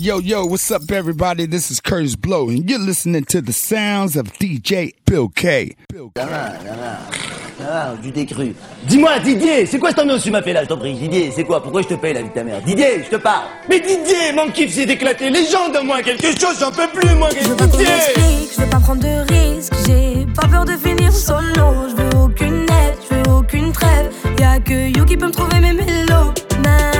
[0.00, 1.44] Yo, yo, what's up, everybody?
[1.46, 5.74] This is Curtis Blow, and you're listening to the sounds of DJ Bill K.
[5.92, 6.20] Bill K.
[7.60, 8.54] Ah, tu t'es cru.
[8.86, 10.94] Dis-moi, Didier, c'est quoi cette ambiance que tu m'as fait là, je t'en prie?
[10.94, 11.60] Didier, c'est quoi?
[11.60, 12.62] Pourquoi je te paye la vie de ta mère?
[12.62, 13.46] Didier, je te parle.
[13.68, 17.30] Mais Didier, mon kiff c'est d'éclater les gens, donne-moi quelque chose, j'en peux plus, moi,
[17.42, 17.86] Je veux pas qu'on Didier.
[17.92, 22.22] m'explique, je veux pas prendre de risques, j'ai pas peur de finir solo, je veux
[22.22, 26.32] aucune aide, je veux aucune trêve, y'a que You qui peut me trouver mes mélos.
[26.62, 26.97] Maintenant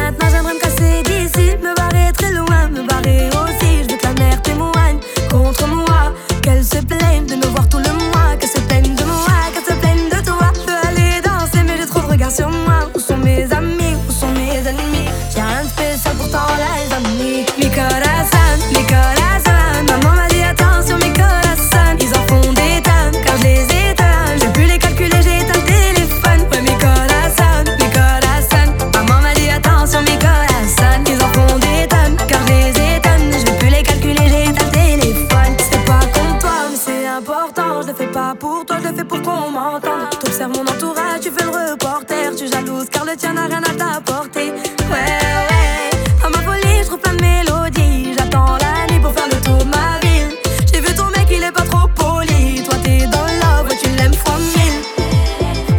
[37.88, 40.10] je le fais pas pour toi, je le fais pour qu'on m'entende.
[40.20, 43.72] T'observes mon entourage, tu fais le reporter, tu jalouse car le tien n'a rien à
[43.72, 44.50] t'apporter.
[44.50, 45.90] Ouais ouais,
[46.22, 49.58] dans ma folie je trouve plein de mélodies, j'attends la nuit pour faire le tour
[49.58, 50.36] de ma ville.
[50.70, 54.14] J'ai vu ton mec il est pas trop poli, toi t'es dans love, tu l'aimes
[54.14, 54.82] fois mille.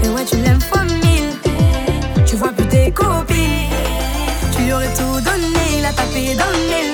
[0.04, 1.34] Et ouais tu l'aimes fois mille,
[2.26, 3.70] tu vois plus tes copines.
[4.56, 6.89] Tu lui aurais tout donné, il a tapé dans le